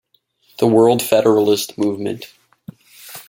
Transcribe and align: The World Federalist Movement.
The 0.57 0.65
World 0.65 1.03
Federalist 1.03 1.77
Movement. 1.77 2.33